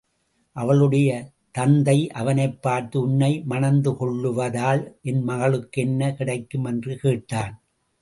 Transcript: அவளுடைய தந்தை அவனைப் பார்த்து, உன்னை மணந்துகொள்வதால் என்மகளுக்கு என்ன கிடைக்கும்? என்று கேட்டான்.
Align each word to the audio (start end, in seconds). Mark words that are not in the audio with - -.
அவளுடைய 0.51 1.31
தந்தை 1.51 2.09
அவனைப் 2.09 2.61
பார்த்து, 2.61 2.99
உன்னை 3.01 3.43
மணந்துகொள்வதால் 3.49 4.93
என்மகளுக்கு 5.03 5.71
என்ன 5.71 6.13
கிடைக்கும்? 6.13 6.65
என்று 6.65 6.97
கேட்டான். 6.97 7.61